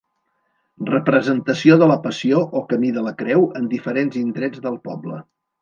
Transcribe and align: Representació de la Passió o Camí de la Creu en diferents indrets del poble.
Representació 0.89 1.77
de 1.83 1.89
la 1.91 1.99
Passió 2.07 2.41
o 2.61 2.65
Camí 2.73 2.91
de 2.97 3.07
la 3.09 3.15
Creu 3.23 3.47
en 3.63 3.71
diferents 3.77 4.21
indrets 4.27 4.65
del 4.69 4.85
poble. 4.91 5.25